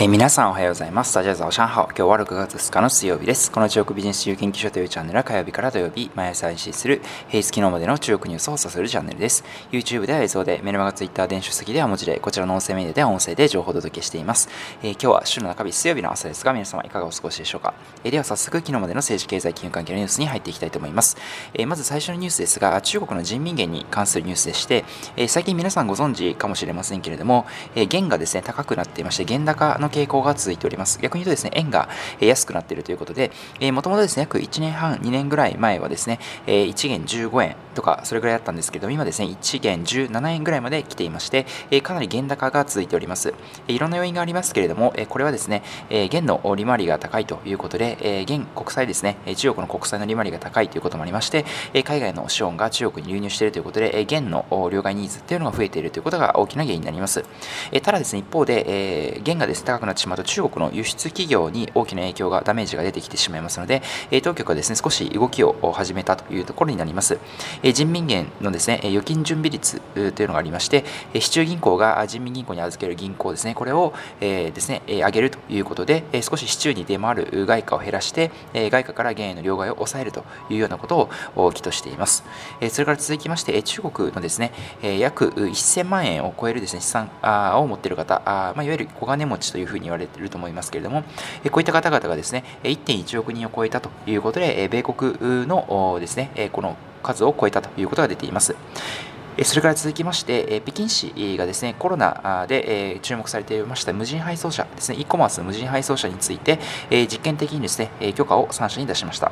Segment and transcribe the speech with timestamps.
[0.00, 1.12] えー、皆さんおはようございます。
[1.12, 1.86] 大家早上好。
[1.86, 3.50] 今日は6月2日の水曜日です。
[3.50, 9.42] この中国ビジネス自由研究所というチャンネルは火曜日から土曜日、毎朝配信する平日昨日までの中国ニュースを操作するチャンネルです。
[9.72, 14.48] YouTube では映像で、メルマガ Twitter 電子書籍では文字で、こちらの音声メディアでは音声で情報をお届けしています。
[14.84, 17.74] えー、今日は週の中日水曜日の朝ですが、皆様いかがお過ごしでしょうか。
[18.04, 21.16] えー、では早速、昨日までの政治経済金融関係のニュースに入っていきたいと思います。
[21.54, 24.84] えまず最初のニュースですが、中国の人民元に関するニュースでして、
[25.16, 30.98] え最近皆さんご存知かもしれませんけれども、え元がですね、高くなっていまして、元高の傾向が続いております。
[31.00, 31.88] 逆に言うとですね、円が
[32.20, 33.30] 安くなっているということで、
[33.72, 41.46] もともとですね、約1年半、2年ぐらい前はですね、1元15円とか、それぐらいだったんですけど、今ですね、1元17円ぐらいまで来ていまして、
[41.80, 43.32] かなり原高が続いております。
[43.68, 45.62] いろんな要因がありますけれども、これはですね、
[46.10, 51.44] 元の利回りが高いということで、現国債ですね、中国の国債の利回りが高いということもありまして、
[51.84, 57.24] 海外の資本が中国に流入しているということで、元の両替ニーズっていうのが増えているということが大きな原因になります。
[57.82, 63.82] ただですね、一方で、元がですね、高くなってしまうと中国の輸出企業に大きな影響が、ダメージが出てきてしまいますので、
[64.24, 67.18] 当局はですね、少し動きを始めたというところになります。
[67.72, 69.80] 人民元のですね、預金準備率
[70.12, 82.24] というのがありまして、市中銀行が人民銀行に預ける銀行ですね、これをですね、上げるということで、少し市中に出回る外貨を減らして、外貨から元への両替を抑えるというようなことを起としています。
[82.70, 84.52] それから続きまして、中国のですね、
[84.82, 91.02] 約1000万円を超えるですね、資産を持っている方、まあ、いわゆる小金持ちというふうに言われていると思いますけれども、
[91.50, 98.54] こういった方々がですね、1.1億人を超えたということで、米国のですね、この数を超えたということが出ています。
[99.44, 106.58] それから続きまして、北京市がですね、コロナで注目されていました無人配送車ですね、e コマース無人配送車について、
[106.90, 109.30] 実験的にですね、許可を3社に出しました。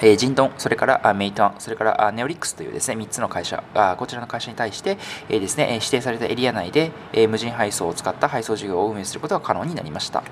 [0.00, 10.24] えジンドン、それからメイトン、それからネオリックスというですね、3つの会社、あこちらの会社に対して、えですね、指定されたエリア内で、え無人配送を使った配送事業を運営することが可能になりました。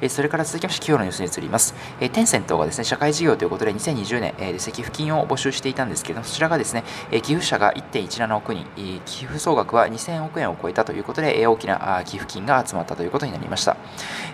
[0.00, 1.74] えそれから続きまして、企業のニュースに移ります。
[2.00, 13.76] えテンセントがですね、社会事業ということで2020年、えですね、寄付金を募集していたんですけれどもそちらがですね、え寄付者が1.17億人、え寄付総額は2000億円を超えたということで、え大きなあ寄付金が集まったということになりました。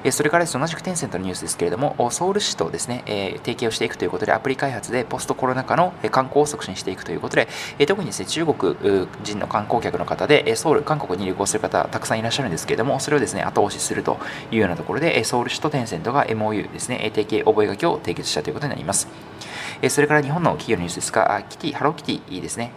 [0.05, 7.49] えそれからです、同じくテンセントのニュースですけれども、ソウル市とですね、え提携をしていくということで、アプリ開開発でポストコロナ禍の観光を促進していくということで、
[7.87, 8.77] 特にですね、中国
[9.23, 14.19] 人の観光客の方で、ソウル、韓国に旅行する方、たくさんいらっしゃるんですけれども、それをですね、後押しすると
[14.51, 19.09] いうようなところで、ソウル市とテンセントが MOU ですね、提携覚書を締結したということになります。
[19.89, 22.73] それから日本の企業のニュースですが、キティ、ハローキティですね、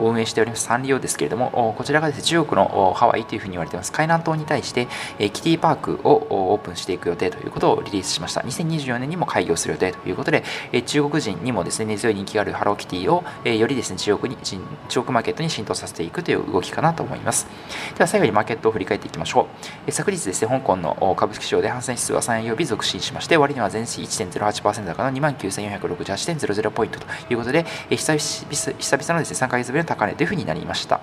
[0.00, 4.88] を運営しておりますサンリオですけれども、こちらがですね、中国のハワイというふうに言われています、海南島に対して、
[5.18, 8.40] キティパークをオープンしていく予定ということをリリースしました。
[8.40, 10.42] 2024年にも開業する予定ということで、
[10.86, 14.40] 中国人にもですね、根強い人気があるハローキティをよりですね、中国に、
[14.88, 17.46] 中国マーケットに浸透させていくという動きかなと思います。
[17.96, 19.46] では最後にマーケットを振り返っていきましょ
[19.86, 19.92] う。
[19.92, 31.00] 昨日ですね、香港の株式市場で反戦指数は3曜日続伸しまして、終値は前市1.08%高の29,468.00ポイントということで、久々のですね、3ヶ月ぶりの高値というふうになりました。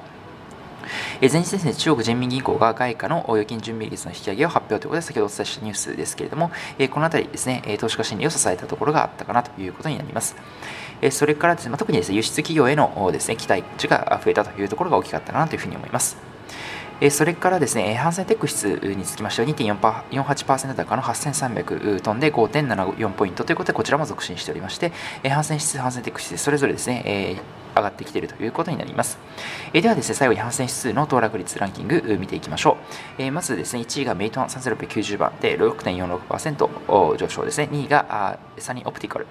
[1.19, 6.51] 前日ですね、中国人民銀行が外貨の預金準備率の引き上げを発表ということで、先ほどお伝えしたニュースですけれども、
[6.91, 10.37] このあたりですね、投資家心理を支えたところがあったかなということになります。
[11.11, 16.15] それからですね、特にですね、輸出企業へのですね、期待値が増えたというところが大きかったかなというふうに思います。
[17.11, 24.93] それからですね、ハンセンテック指数につきましては2.48%高の8300トンで5.74ポイントということで、こちらも続伸しておりまして、
[25.27, 27.41] ハンセン指数、ハンセンテック指数、それぞれですね、
[27.77, 29.17] 上がってきているということになります。
[29.73, 32.77] えではですね、最後に反戦指数の騰落率ランキング見ていきましょ
[33.19, 33.21] う。
[33.21, 37.69] えまずですね、1位がメイトン3690番で6.46%上昇ですね。
[37.71, 39.27] 2位がサニーオプティカル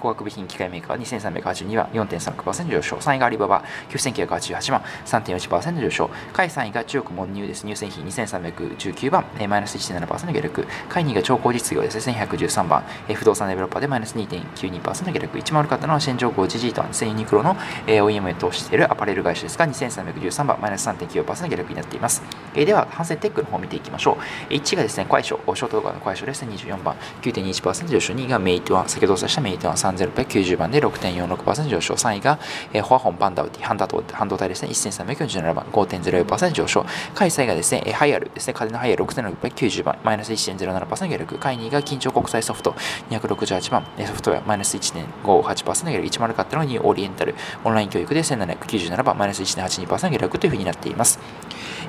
[0.00, 2.96] 工学部品機械メーカー2382番4.36%上昇。
[2.96, 6.10] 3位がアリババ9988番3.41%上昇。
[6.32, 7.62] 下位3位が中国モンニューです。
[7.62, 10.66] 乳製品2319番マイナス1.7%下落。
[10.88, 12.84] 下位2位が超高実業ですね、1113番
[13.14, 15.38] 不動産デベロッパーでマイナス2.92%下落。
[15.38, 22.22] 一番悪かったのは申洲国際集団ですね、ユニクロの OEM へ投資しているアパレル会社ですが、2313番、マイナス3.94%下落になっています。
[22.54, 24.18] えー、では、ハンセンテックの方を見ていきましょ
[24.50, 24.52] う。
[24.52, 29.76] 1位がですね、快手、ショート動画の快手ですね、24番、9.21%上昇、2がメイトワン、先ほどお伝えしたメイトワン。
[29.76, 32.38] 3690番で6.46%上昇、3位が、
[32.72, 42.74] えー、華虹半導体、半導体ですね、1347番、5.04%上昇、下位3位がですね、ハイアルですね、風のハイアル6690番、マイナス1.07%下落、下位2位が金蝶国際ソフト。
[43.10, 44.42] 268番、ソフトウェア。
[44.46, 47.34] マイナス1.58%下落、1丸買ったのがニューオリエンタル、
[47.66, 51.18] オンライン教育で1797番、マイナス1.82%下落というふうになっています。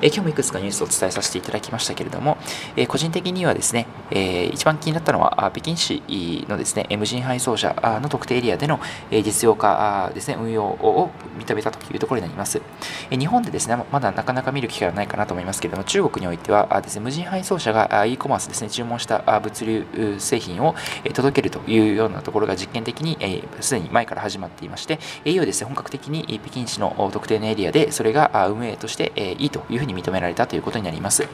[0.00, 2.38] え今日もいくつかニュースをお伝えさせていただきましたけれども、
[2.76, 6.02] え個人的にはですね、え一番気になったのは、北京市
[6.48, 8.80] のですね、無人配送車の特定エリアでの
[9.10, 12.60] 実用化ですね、運用を認めたというところになります。
[13.10, 20.76] え日本でですね、まだなかなか見る機会はないかなと思いますけれども、中国においてはですね、無人配送車が e コマースですね、注文した物流製品を
[21.12, 31.26] 届けるというようなところが実験的にすでに前から始まっていまして、いよいよですね、本格的に北京市の特定のエリアでそれが運営としていいというふうにに認められたということになります。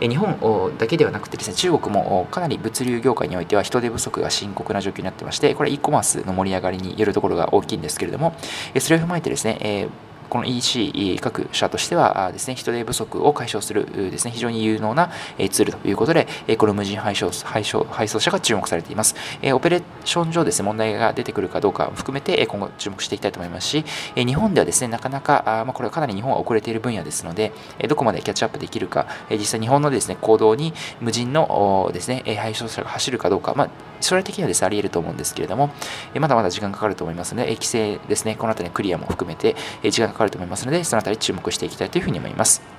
[0.00, 8.34] 日本だけではなくてですね、中国もかなり物流業界においては人手不足が深刻な状況になってまして、これ e コマースの盛り上がりによるところが大きいんですけれども、
[8.78, 9.88] それを踏まえてですね、
[10.30, 15.10] この EC 各社としてはですね、人手不足を解消するですね、非常に有能な
[15.50, 19.14] ツールということで、この無人配送配送配送車が注目されています。
[19.52, 23.84] オペレーション上ですね、問題が出てくるかどうか含めて今後注目していきたいと思いますし、
[24.14, 27.52] 日本ではですね、なかなか、ま、これはかなり日本は遅れている分野ですので、
[27.88, 33.68] どこまでキャッチアップできるか、実際日本のですね、行動に無人のですね、配送車が走るかどうか、まあ、
[34.00, 35.70] 将来的にはですね、あり得ると思うんですけれども、
[36.18, 42.69] まだまだ時間かかると思いますので、規制ですね、このあたりクリアも含めて時間かかると思いますので、その辺り注目していきたいというふうに思います。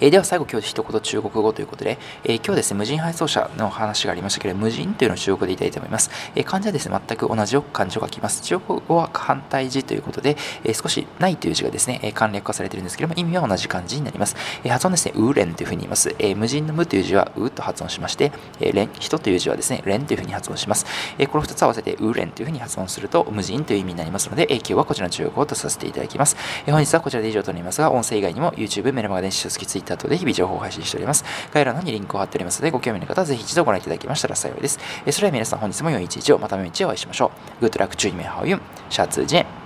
[0.00, 6.10] え、では最後今日一言中国語ということで、えー、今日ですね、無人配送車の話がありましたけれど、無人というのを中国語で言いたいと思います。
[6.36, 8.42] えー、漢字はですね、全く同じよ漢字を書きます。
[8.42, 14.36] 中国語は反対字ということで、え少しないという字がですね、簡略化されているんですけれども、意味は同じ漢字になります。
[14.62, 16.14] え発音ですね、ウーレンというふうに言います。
[16.20, 18.30] え無人の無という字はウと発音しまして、
[18.60, 20.86] えレン、人という字はですね、レンというふうに発音します。
[21.18, 26.36] えこの2つ合わせてウーレンというふうに発音すると、無人という意味になりますので、え今日はこちらの中国語とさせていただきます。
[26.66, 31.24] え本日はこちらで以上となりますが、音声以外にも YouTube、メルマガ電子書籍、Twitter 等で日々情報を配信しております。
[31.52, 34.78] 概要欄にリンクを貼っておりますので、ご興味の方はぜひ一度ご覧いただきましたら幸いです。
[35.10, 37.30] それでは皆さん本日も良い一日を、また明日お会いしましょ
[37.60, 37.64] う。
[37.64, 39.57] Good luck, 注意名ハオユン、シャツジェン。